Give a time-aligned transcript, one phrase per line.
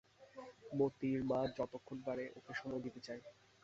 [0.77, 3.21] মোতির মা যতক্ষণ পারে ওকে সময় দিতে চায়।